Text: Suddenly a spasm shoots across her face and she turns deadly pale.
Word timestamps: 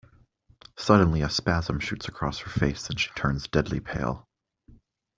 Suddenly 0.79 1.21
a 1.21 1.29
spasm 1.29 1.79
shoots 1.79 2.07
across 2.07 2.39
her 2.39 2.49
face 2.49 2.89
and 2.89 2.99
she 2.99 3.11
turns 3.11 3.47
deadly 3.47 3.79
pale. 3.79 4.27